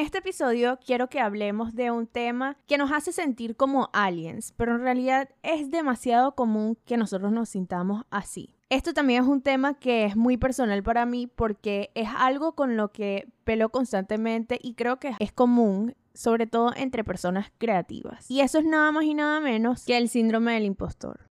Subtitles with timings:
[0.00, 4.76] Este episodio quiero que hablemos de un tema que nos hace sentir como aliens, pero
[4.76, 8.54] en realidad es demasiado común que nosotros nos sintamos así.
[8.70, 12.76] Esto también es un tema que es muy personal para mí porque es algo con
[12.76, 18.30] lo que peleo constantemente y creo que es común sobre todo entre personas creativas.
[18.30, 21.26] Y eso es nada más y nada menos que el síndrome del impostor.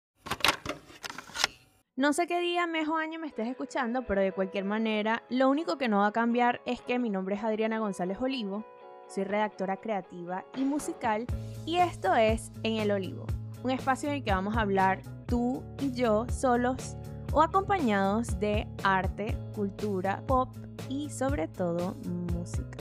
[1.98, 5.50] No sé qué día, mes o año me estés escuchando, pero de cualquier manera, lo
[5.50, 8.66] único que no va a cambiar es que mi nombre es Adriana González Olivo,
[9.07, 11.26] soy redactora creativa y musical
[11.66, 13.26] y esto es En el Olivo,
[13.63, 16.98] un espacio en el que vamos a hablar tú y yo solos
[17.31, 20.53] o acompañados de arte, cultura, pop
[20.89, 21.95] y sobre todo
[22.34, 22.75] música.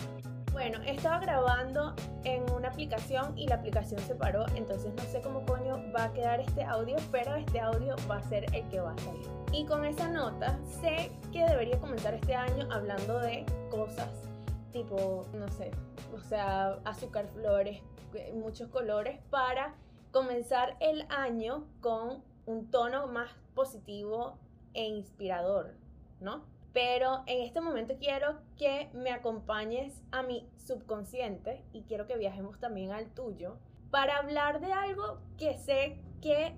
[0.55, 5.45] Bueno, estaba grabando en una aplicación y la aplicación se paró, entonces no sé cómo
[5.45, 8.93] coño va a quedar este audio, pero este audio va a ser el que va
[8.93, 9.27] a salir.
[9.51, 14.09] Y con esa nota, sé que debería comenzar este año hablando de cosas
[14.71, 15.73] tipo, no sé,
[16.15, 17.81] o sea, azúcar, flores,
[18.35, 19.75] muchos colores, para
[20.13, 24.39] comenzar el año con un tono más positivo
[24.73, 25.75] e inspirador,
[26.21, 26.45] ¿no?
[26.75, 32.59] Pero en este momento quiero que me acompañes a mi subconsciente y quiero que viajemos
[32.59, 33.57] también al tuyo
[33.91, 36.57] para hablar de algo que sé que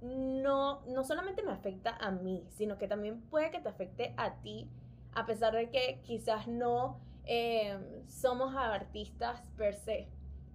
[0.00, 4.36] no, no solamente me afecta a mí, sino que también puede que te afecte a
[4.40, 4.66] ti,
[5.14, 10.08] a pesar de que quizás no eh, somos artistas per se,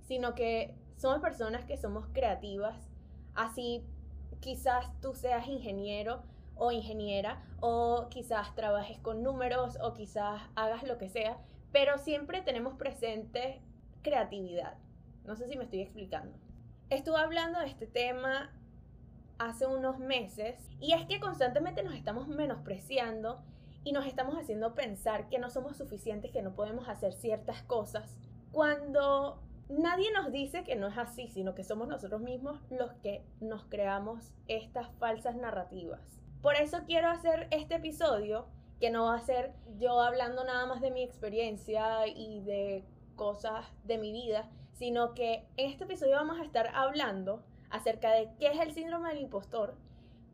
[0.07, 2.89] sino que somos personas que somos creativas,
[3.35, 3.85] así
[4.39, 6.23] quizás tú seas ingeniero,
[6.59, 11.37] o ingeniera o quizás trabajes con números o quizás hagas lo que sea,
[11.71, 13.61] pero siempre tenemos presente
[14.01, 14.75] creatividad.
[15.25, 16.37] No sé si me estoy explicando.
[16.89, 18.51] Estuve hablando de este tema
[19.39, 23.41] hace unos meses y es que constantemente nos estamos menospreciando
[23.83, 28.17] y nos estamos haciendo pensar que no somos suficientes, que no podemos hacer ciertas cosas,
[28.51, 33.23] cuando nadie nos dice que no es así, sino que somos nosotros mismos los que
[33.39, 36.01] nos creamos estas falsas narrativas.
[36.41, 38.47] Por eso quiero hacer este episodio,
[38.79, 43.65] que no va a ser yo hablando nada más de mi experiencia y de cosas
[43.85, 48.47] de mi vida, sino que en este episodio vamos a estar hablando acerca de qué
[48.47, 49.75] es el síndrome del impostor,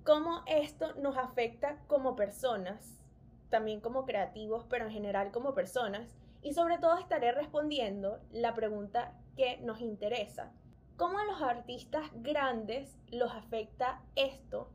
[0.03, 2.99] cómo esto nos afecta como personas,
[3.49, 9.17] también como creativos, pero en general como personas, y sobre todo estaré respondiendo la pregunta
[9.37, 10.51] que nos interesa.
[10.97, 14.69] ¿Cómo a los artistas grandes los afecta esto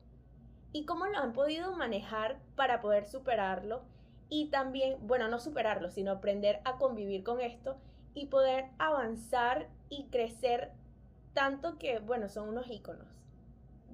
[0.73, 3.83] y cómo lo han podido manejar para poder superarlo
[4.29, 7.77] y también, bueno, no superarlo, sino aprender a convivir con esto
[8.15, 10.73] y poder avanzar y crecer
[11.33, 13.07] tanto que, bueno, son unos iconos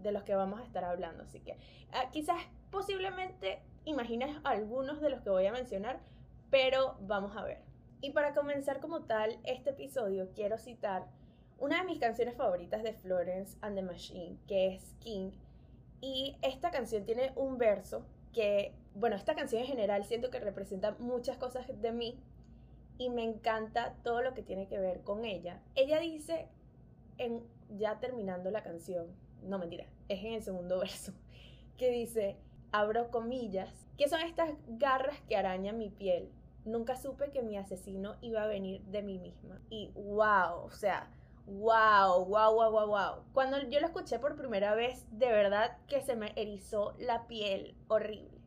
[0.03, 1.25] de los que vamos a estar hablando.
[1.25, 1.57] Así que
[1.93, 2.39] ah, quizás
[2.71, 6.01] posiblemente imagines algunos de los que voy a mencionar,
[6.51, 7.63] pero vamos a ver.
[8.01, 11.07] Y para comenzar como tal este episodio, quiero citar
[11.59, 15.31] una de mis canciones favoritas de Florence and the Machine, que es King,
[16.05, 18.05] y esta canción tiene un verso
[18.35, 22.21] que, bueno, esta canción en general siento que representa muchas cosas de mí
[22.99, 25.63] y me encanta todo lo que tiene que ver con ella.
[25.75, 26.49] Ella dice,
[27.17, 29.07] en, ya terminando la canción,
[29.45, 31.15] no mentira, es en el segundo verso,
[31.79, 32.37] que dice,
[32.71, 36.31] abro comillas, que son estas garras que arañan mi piel.
[36.67, 39.59] Nunca supe que mi asesino iba a venir de mí misma.
[39.71, 41.11] Y wow, o sea,
[41.47, 43.25] wow, wow, wow, wow, wow.
[43.33, 47.77] Cuando yo lo escuché por primera vez, de verdad que se me erizó la piel
[47.89, 48.41] horrible.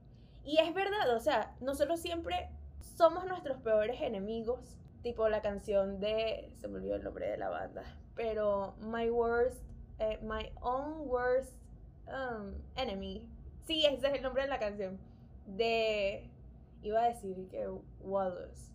[0.43, 2.49] Y es verdad, o sea, nosotros siempre
[2.79, 7.49] somos nuestros peores enemigos, tipo la canción de, se me olvidó el nombre de la
[7.49, 7.83] banda,
[8.15, 9.61] pero My Worst,
[9.99, 11.53] eh, My Own Worst
[12.07, 13.27] um, Enemy.
[13.65, 14.97] Sí, ese es el nombre de la canción.
[15.45, 16.29] De,
[16.81, 17.67] iba a decir que
[18.01, 18.71] Wallace.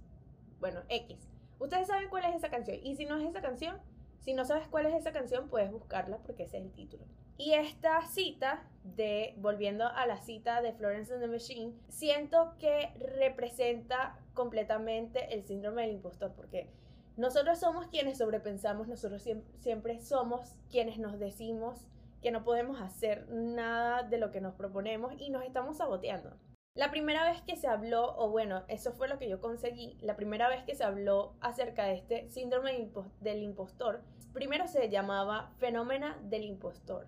[0.61, 1.19] Bueno, X.
[1.59, 2.79] Ustedes saben cuál es esa canción.
[2.83, 3.81] Y si no es esa canción,
[4.25, 7.05] si no sabes cuál es esa canción, puedes buscarla porque ese es el título.
[7.39, 12.93] Y esta cita de, volviendo a la cita de Florence and the Machine, siento que
[13.19, 16.71] representa completamente el síndrome del impostor, porque
[17.17, 19.27] nosotros somos quienes sobrepensamos, nosotros
[19.59, 21.87] siempre somos quienes nos decimos
[22.23, 26.39] que no podemos hacer nada de lo que nos proponemos y nos estamos saboteando.
[26.75, 30.17] La primera vez que se habló, o bueno, eso fue lo que yo conseguí, la
[30.17, 34.03] primera vez que se habló acerca de este síndrome del impostor,
[34.33, 37.07] primero se llamaba fenómeno del impostor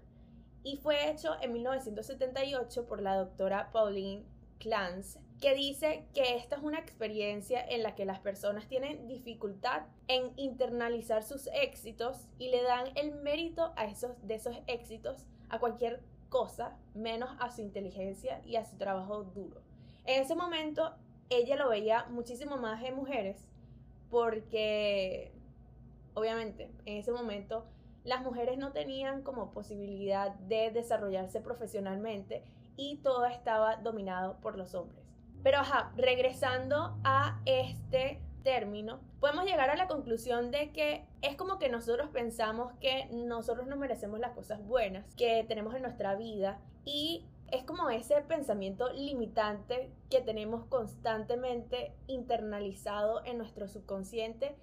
[0.64, 4.24] y fue hecho en 1978 por la doctora Pauline
[4.58, 9.82] Clance, que dice que esta es una experiencia en la que las personas tienen dificultad
[10.08, 15.58] en internalizar sus éxitos y le dan el mérito a esos, de esos éxitos a
[15.58, 16.00] cualquier
[16.30, 19.60] cosa menos a su inteligencia y a su trabajo duro.
[20.06, 20.94] En ese momento
[21.28, 23.46] ella lo veía muchísimo más en mujeres
[24.08, 25.33] porque
[26.14, 27.66] obviamente en ese momento
[28.04, 32.44] las mujeres no tenían como posibilidad de desarrollarse profesionalmente
[32.76, 35.02] y todo estaba dominado por los hombres.
[35.42, 41.58] Pero ajá, regresando a este término, podemos llegar a la conclusión de que es como
[41.58, 46.60] que nosotros pensamos que nosotros no merecemos las cosas buenas que tenemos en nuestra vida
[46.84, 54.56] y es como ese pensamiento limitante que tenemos constantemente internalizado en nuestro subconsciente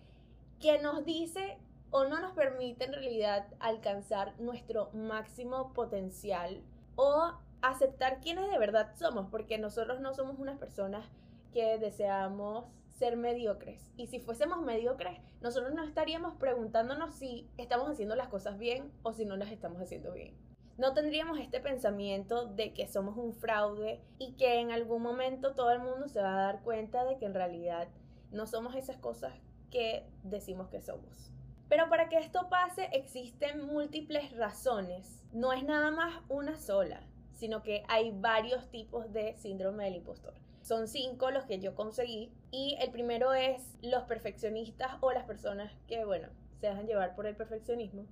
[0.61, 1.57] que nos dice
[1.89, 6.61] o no nos permite en realidad alcanzar nuestro máximo potencial
[6.95, 11.05] o aceptar quiénes de verdad somos, porque nosotros no somos unas personas
[11.51, 12.65] que deseamos
[12.97, 13.91] ser mediocres.
[13.97, 19.11] Y si fuésemos mediocres, nosotros no estaríamos preguntándonos si estamos haciendo las cosas bien o
[19.11, 20.37] si no las estamos haciendo bien.
[20.77, 25.71] No tendríamos este pensamiento de que somos un fraude y que en algún momento todo
[25.71, 27.87] el mundo se va a dar cuenta de que en realidad
[28.31, 29.33] no somos esas cosas
[29.71, 31.31] que decimos que somos.
[31.71, 35.23] Pero para que esto pase existen múltiples razones.
[35.31, 37.01] No es nada más una sola,
[37.31, 40.33] sino que hay varios tipos de síndrome del impostor.
[40.61, 45.71] Son cinco los que yo conseguí y el primero es los perfeccionistas o las personas
[45.87, 46.27] que, bueno,
[46.59, 48.05] se dejan llevar por el perfeccionismo.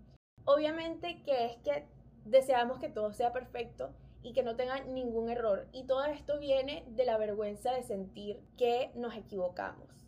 [0.46, 1.86] Obviamente que es que
[2.24, 3.92] deseamos que todo sea perfecto
[4.24, 5.68] y que no tenga ningún error.
[5.74, 9.99] Y todo esto viene de la vergüenza de sentir que nos equivocamos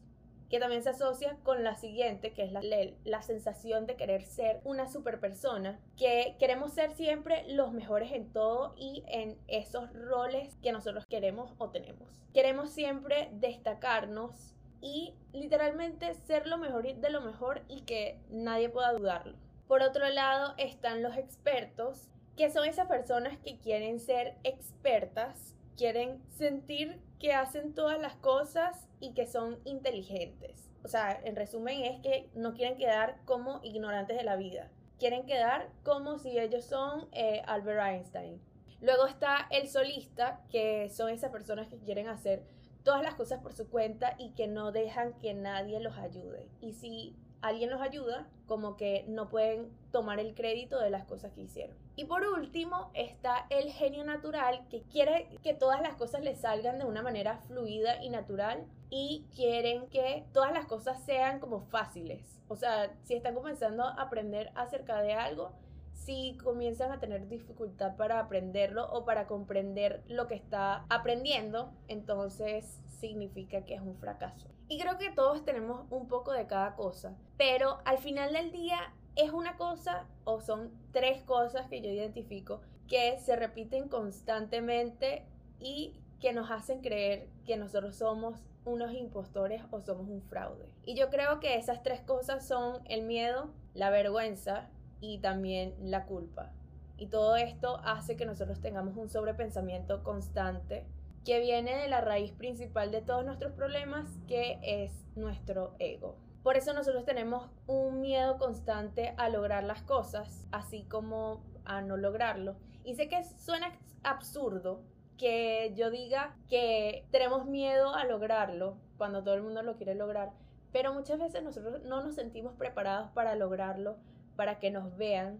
[0.51, 2.61] que también se asocia con la siguiente, que es la,
[3.05, 8.33] la sensación de querer ser una super persona, que queremos ser siempre los mejores en
[8.33, 12.09] todo y en esos roles que nosotros queremos o tenemos.
[12.33, 18.91] Queremos siempre destacarnos y literalmente ser lo mejor de lo mejor y que nadie pueda
[18.91, 19.37] dudarlo.
[19.69, 26.21] Por otro lado están los expertos, que son esas personas que quieren ser expertas, quieren
[26.29, 30.67] sentir que hacen todas las cosas y que son inteligentes.
[30.83, 34.71] O sea, en resumen es que no quieren quedar como ignorantes de la vida.
[34.97, 38.41] Quieren quedar como si ellos son eh, Albert Einstein.
[38.81, 42.43] Luego está el solista, que son esas personas que quieren hacer
[42.83, 46.49] todas las cosas por su cuenta y que no dejan que nadie los ayude.
[46.59, 51.31] Y si alguien los ayuda, como que no pueden tomar el crédito de las cosas
[51.33, 51.75] que hicieron.
[51.95, 56.79] Y por último está el genio natural que quiere que todas las cosas le salgan
[56.79, 62.41] de una manera fluida y natural y quieren que todas las cosas sean como fáciles.
[62.47, 65.51] O sea, si están comenzando a aprender acerca de algo,
[65.93, 72.79] si comienzan a tener dificultad para aprenderlo o para comprender lo que está aprendiendo, entonces
[72.99, 74.49] significa que es un fracaso.
[74.67, 78.93] Y creo que todos tenemos un poco de cada cosa, pero al final del día
[79.15, 85.25] es una cosa o son tres cosas que yo identifico que se repiten constantemente
[85.59, 90.67] y que nos hacen creer que nosotros somos unos impostores o somos un fraude.
[90.85, 94.69] Y yo creo que esas tres cosas son el miedo, la vergüenza
[95.01, 96.53] y también la culpa.
[96.97, 100.85] Y todo esto hace que nosotros tengamos un sobrepensamiento constante
[101.25, 106.17] que viene de la raíz principal de todos nuestros problemas, que es nuestro ego.
[106.43, 111.97] Por eso nosotros tenemos un miedo constante a lograr las cosas, así como a no
[111.97, 112.55] lograrlo.
[112.83, 113.71] Y sé que suena
[114.03, 114.81] absurdo
[115.17, 120.31] que yo diga que tenemos miedo a lograrlo cuando todo el mundo lo quiere lograr,
[120.71, 123.97] pero muchas veces nosotros no nos sentimos preparados para lograrlo,
[124.41, 125.39] para que nos vean,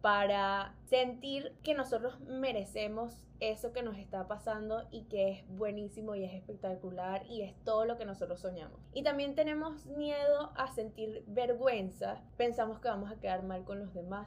[0.00, 6.24] para sentir que nosotros merecemos eso que nos está pasando y que es buenísimo y
[6.24, 8.80] es espectacular y es todo lo que nosotros soñamos.
[8.94, 13.92] Y también tenemos miedo a sentir vergüenza, pensamos que vamos a quedar mal con los
[13.92, 14.26] demás,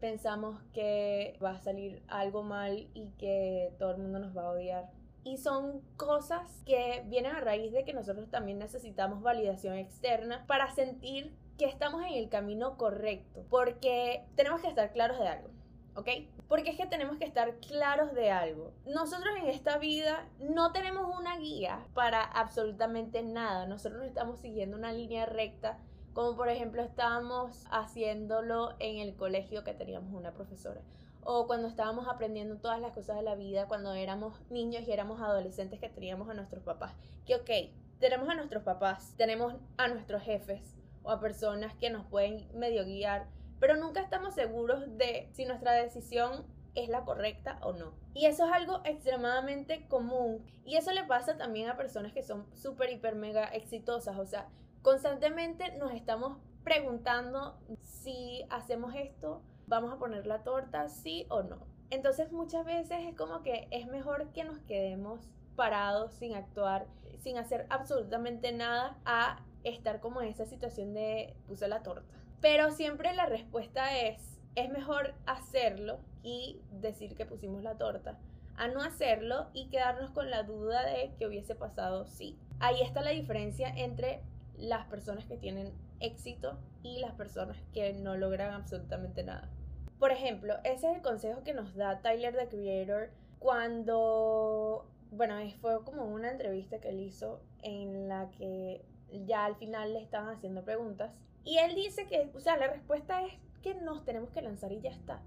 [0.00, 4.50] pensamos que va a salir algo mal y que todo el mundo nos va a
[4.50, 4.90] odiar.
[5.22, 10.72] Y son cosas que vienen a raíz de que nosotros también necesitamos validación externa para
[10.72, 15.48] sentir que estamos en el camino correcto, porque tenemos que estar claros de algo,
[15.94, 16.08] ¿ok?
[16.48, 18.72] Porque es que tenemos que estar claros de algo.
[18.86, 24.76] Nosotros en esta vida no tenemos una guía para absolutamente nada, nosotros no estamos siguiendo
[24.76, 25.78] una línea recta
[26.14, 30.80] como por ejemplo estábamos haciéndolo en el colegio que teníamos una profesora
[31.24, 35.20] o cuando estábamos aprendiendo todas las cosas de la vida cuando éramos niños y éramos
[35.20, 36.92] adolescentes que teníamos a nuestros papás.
[37.26, 37.50] Que ok,
[37.98, 40.73] tenemos a nuestros papás, tenemos a nuestros jefes,
[41.04, 43.28] o a personas que nos pueden medio guiar,
[43.60, 46.44] pero nunca estamos seguros de si nuestra decisión
[46.74, 47.94] es la correcta o no.
[48.14, 50.44] Y eso es algo extremadamente común.
[50.64, 54.18] Y eso le pasa también a personas que son súper, hiper, mega exitosas.
[54.18, 54.48] O sea,
[54.82, 61.66] constantemente nos estamos preguntando si hacemos esto, vamos a poner la torta, sí o no.
[61.90, 66.86] Entonces muchas veces es como que es mejor que nos quedemos parados sin actuar,
[67.20, 72.14] sin hacer absolutamente nada, a estar como en esa situación de puse la torta.
[72.40, 78.18] Pero siempre la respuesta es, es mejor hacerlo y decir que pusimos la torta
[78.56, 82.38] a no hacerlo y quedarnos con la duda de que hubiese pasado sí.
[82.60, 84.20] Ahí está la diferencia entre
[84.56, 89.50] las personas que tienen éxito y las personas que no logran absolutamente nada.
[89.98, 95.82] Por ejemplo, ese es el consejo que nos da Tyler the Creator cuando, bueno, fue
[95.84, 98.84] como una entrevista que él hizo en la que
[99.26, 101.12] ya al final le estaban haciendo preguntas.
[101.44, 104.80] Y él dice que, o sea, la respuesta es que nos tenemos que lanzar y
[104.80, 105.22] ya está.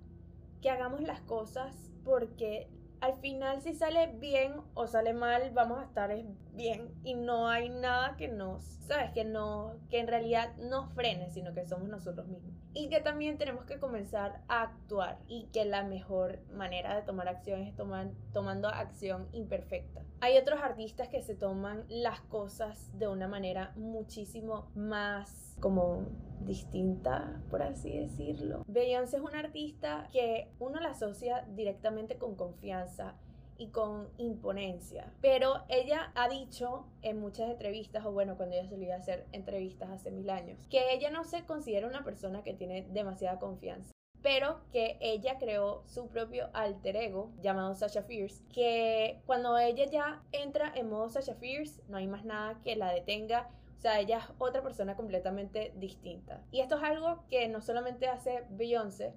[0.62, 2.68] Que hagamos las cosas porque
[3.02, 6.16] al final si sale bien o sale mal, vamos a estar
[6.54, 11.30] bien y no hay nada que nos, sabes, que no, que en realidad nos frene,
[11.32, 12.54] sino que somos nosotros mismos.
[12.74, 17.28] Y que también tenemos que comenzar a actuar y que la mejor manera de tomar
[17.28, 20.02] acción es tomar, tomando acción imperfecta.
[20.20, 26.06] Hay otros artistas que se toman las cosas de una manera muchísimo más como
[26.42, 28.64] distinta, por así decirlo.
[28.68, 33.16] Beyoncé es una artista que uno la asocia directamente con confianza
[33.58, 35.12] y con imponencia.
[35.22, 40.12] Pero ella ha dicho en muchas entrevistas, o bueno, cuando ella solía hacer entrevistas hace
[40.12, 44.98] mil años, que ella no se considera una persona que tiene demasiada confianza pero que
[45.00, 50.90] ella creó su propio alter ego llamado Sasha Fierce, que cuando ella ya entra en
[50.90, 53.50] modo Sasha Fierce, no hay más nada que la detenga.
[53.78, 56.42] O sea, ella es otra persona completamente distinta.
[56.52, 59.14] Y esto es algo que no solamente hace Beyoncé,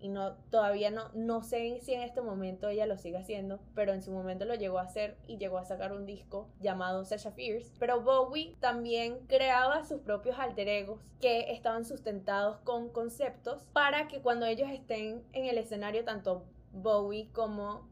[0.00, 3.92] y no todavía no no sé si en este momento ella lo sigue haciendo, pero
[3.92, 7.32] en su momento lo llegó a hacer y llegó a sacar un disco llamado Sasha
[7.32, 14.08] Fierce, pero Bowie también creaba sus propios alter egos que estaban sustentados con conceptos para
[14.08, 17.88] que cuando ellos estén en el escenario tanto Bowie como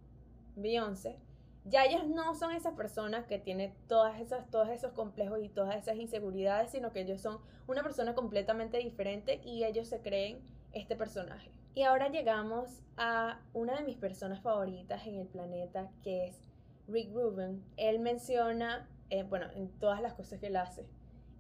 [0.55, 1.19] Beyoncé
[1.69, 5.77] ya ellos no son esas personas que tienen todas esas, todos esos complejos y todas
[5.77, 10.41] esas inseguridades, sino que ellos son una persona completamente diferente y ellos se creen
[10.73, 11.51] este personaje.
[11.75, 16.41] Y ahora llegamos a una de mis personas favoritas en el planeta, que es
[16.87, 17.65] Rick Rubin.
[17.77, 20.87] Él menciona, eh, bueno, en todas las cosas que él hace,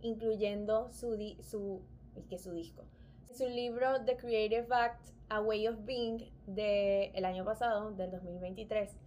[0.03, 1.83] incluyendo su, su,
[2.29, 2.85] que su disco.
[3.31, 9.06] Su libro The Creative Act, A Way of Being, del año pasado, del 2023.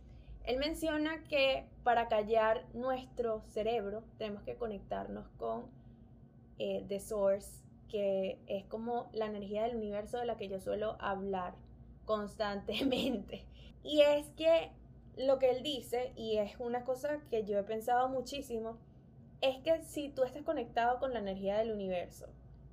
[0.50, 5.68] Él menciona que para callar nuestro cerebro tenemos que conectarnos con
[6.58, 10.98] eh, The Source, que es como la energía del universo de la que yo suelo
[11.00, 11.54] hablar
[12.06, 13.46] constantemente.
[13.84, 14.72] Y es que
[15.18, 18.80] lo que él dice, y es una cosa que yo he pensado muchísimo,
[19.42, 22.26] es que si tú estás conectado con la energía del universo,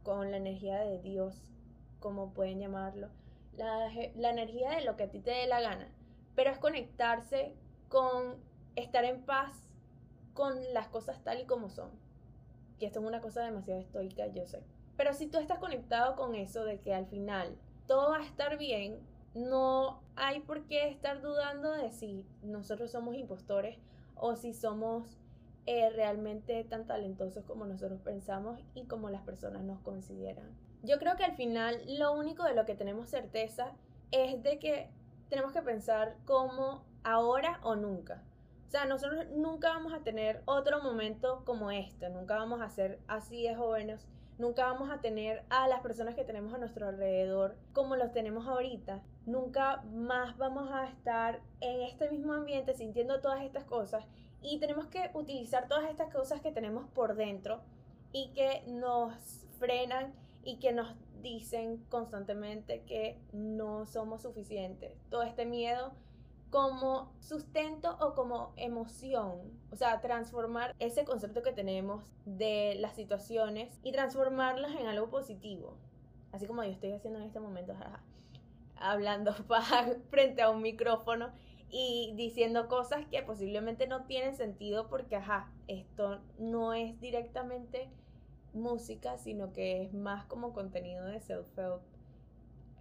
[0.02, 1.52] con la energía de Dios,
[2.00, 3.10] como pueden llamarlo,
[3.54, 5.92] la, la energía de lo que a ti te dé la gana,
[6.34, 7.54] pero es conectarse
[7.88, 8.36] con
[8.74, 9.66] estar en paz
[10.34, 11.90] con las cosas tal y como son.
[12.78, 14.62] Que esto es una cosa demasiado estoica, yo sé.
[14.96, 18.58] Pero si tú estás conectado con eso de que al final todo va a estar
[18.58, 18.98] bien,
[19.34, 23.78] no hay por qué estar dudando de si nosotros somos impostores
[24.14, 25.18] o si somos
[25.66, 30.56] eh, realmente tan talentosos como nosotros pensamos y como las personas nos consideran.
[30.82, 33.72] Yo creo que al final lo único de lo que tenemos certeza
[34.10, 34.88] es de que
[35.28, 38.22] tenemos que pensar como ahora o nunca.
[38.66, 42.98] O sea, nosotros nunca vamos a tener otro momento como este, nunca vamos a ser
[43.06, 44.06] así de jóvenes
[44.38, 48.46] Nunca vamos a tener a las personas que tenemos a nuestro alrededor como los tenemos
[48.46, 49.02] ahorita.
[49.24, 54.04] Nunca más vamos a estar en este mismo ambiente sintiendo todas estas cosas.
[54.42, 57.62] Y tenemos que utilizar todas estas cosas que tenemos por dentro
[58.12, 59.14] y que nos
[59.58, 60.12] frenan
[60.44, 64.92] y que nos dicen constantemente que no somos suficientes.
[65.08, 65.92] Todo este miedo
[66.50, 69.52] como sustento o como emoción.
[69.70, 75.76] O sea, transformar ese concepto que tenemos de las situaciones y transformarlas en algo positivo.
[76.32, 77.74] Así como yo estoy haciendo en este momento,
[78.76, 79.34] hablando
[80.10, 81.30] frente a un micrófono
[81.70, 87.88] y diciendo cosas que posiblemente no tienen sentido porque, ajá, esto no es directamente
[88.52, 91.80] música, sino que es más como contenido de self-help.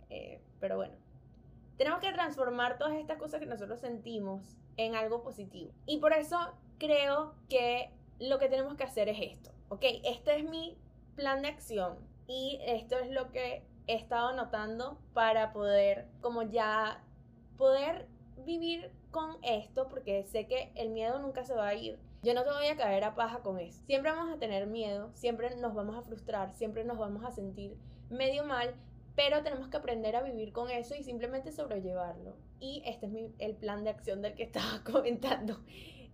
[0.09, 0.95] Eh, pero bueno,
[1.77, 5.71] tenemos que transformar todas estas cosas que nosotros sentimos en algo positivo.
[5.85, 6.37] Y por eso
[6.77, 9.51] creo que lo que tenemos que hacer es esto.
[9.69, 10.77] Ok, este es mi
[11.15, 17.03] plan de acción y esto es lo que he estado notando para poder como ya
[17.57, 18.07] poder
[18.45, 21.99] vivir con esto porque sé que el miedo nunca se va a ir.
[22.23, 23.81] Yo no te voy a caer a paja con eso.
[23.85, 27.77] Siempre vamos a tener miedo, siempre nos vamos a frustrar, siempre nos vamos a sentir
[28.09, 28.75] medio mal,
[29.15, 32.37] pero tenemos que aprender a vivir con eso y simplemente sobrellevarlo.
[32.59, 35.63] Y este es el plan de acción del que estaba comentando.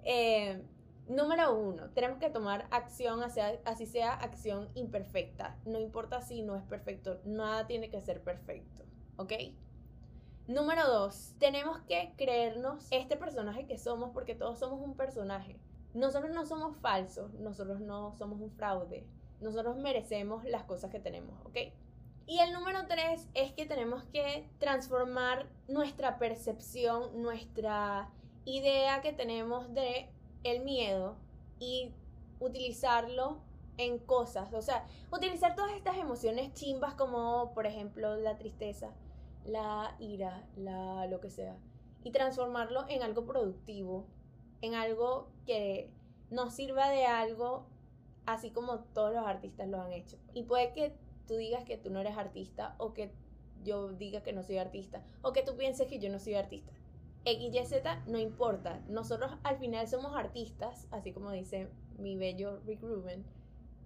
[0.03, 0.61] Eh,
[1.11, 5.57] Número uno, tenemos que tomar acción, así sea acción imperfecta.
[5.65, 8.83] No importa si no es perfecto, nada tiene que ser perfecto,
[9.17, 9.33] ¿ok?
[10.47, 15.59] Número dos, tenemos que creernos este personaje que somos porque todos somos un personaje.
[15.93, 19.05] Nosotros no somos falsos, nosotros no somos un fraude.
[19.41, 21.57] Nosotros merecemos las cosas que tenemos, ¿ok?
[22.25, 28.09] Y el número tres es que tenemos que transformar nuestra percepción, nuestra
[28.45, 30.09] idea que tenemos de
[30.43, 31.17] el miedo
[31.59, 31.93] y
[32.39, 33.39] utilizarlo
[33.77, 38.91] en cosas, o sea, utilizar todas estas emociones chimbas como por ejemplo la tristeza,
[39.45, 41.57] la ira, la lo que sea
[42.03, 44.05] y transformarlo en algo productivo,
[44.61, 45.91] en algo que
[46.29, 47.65] nos sirva de algo
[48.25, 50.17] así como todos los artistas lo han hecho.
[50.33, 50.95] Y puede que
[51.31, 53.09] tú digas que tú no eres artista o que
[53.63, 56.73] yo diga que no soy artista o que tú pienses que yo no soy artista.
[57.23, 58.81] XYZ no importa.
[58.89, 63.23] Nosotros al final somos artistas, así como dice mi bello Rick Rubin,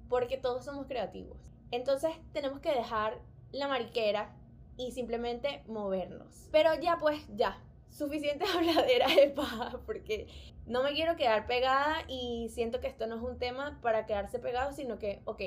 [0.10, 1.38] porque todos somos creativos.
[1.70, 3.22] Entonces tenemos que dejar
[3.52, 4.36] la mariquera
[4.76, 6.50] y simplemente movernos.
[6.52, 7.62] Pero ya pues, ya.
[7.92, 10.26] Suficiente habladera de paja porque
[10.66, 14.40] no me quiero quedar pegada y siento que esto no es un tema para quedarse
[14.40, 15.42] pegado, sino que, ok,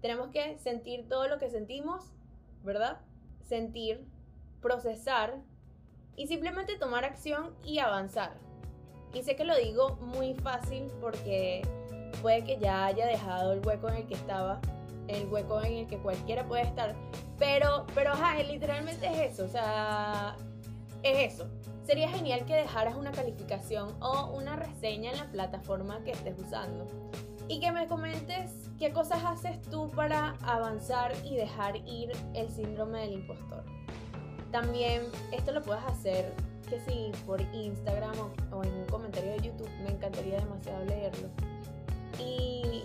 [0.00, 2.04] tenemos que sentir todo lo que sentimos,
[2.62, 3.00] ¿verdad?
[3.42, 4.04] Sentir,
[4.60, 5.36] procesar
[6.16, 8.34] y simplemente tomar acción y avanzar.
[9.14, 11.62] Y sé que lo digo muy fácil porque
[12.22, 14.60] puede que ya haya dejado el hueco en el que estaba,
[15.08, 16.94] el hueco en el que cualquiera puede estar,
[17.38, 20.36] pero, pero ajá, literalmente es eso, o sea,
[21.02, 21.48] es eso.
[21.84, 26.86] Sería genial que dejaras una calificación o una reseña en la plataforma que estés usando
[27.48, 33.00] y que me comentes qué cosas haces tú para avanzar y dejar ir el síndrome
[33.00, 33.64] del impostor.
[34.50, 36.32] También esto lo puedes hacer
[36.68, 38.14] que si por Instagram
[38.52, 41.28] o, en un comentario de YouTube, me encantaría demasiado leerlo.
[42.18, 42.82] Y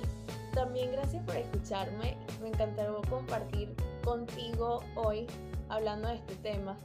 [0.54, 5.26] también gracias por escucharme, me encantaría compartir contigo hoy
[5.70, 6.78] hablando de este tema.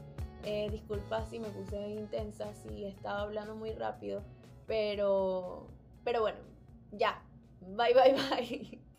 [0.45, 4.23] Eh, disculpa si me puse intensa, si estaba hablando muy rápido,
[4.67, 5.67] pero,
[6.05, 6.39] pero bueno,
[6.93, 7.26] ya.
[7.77, 8.96] 拜拜拜。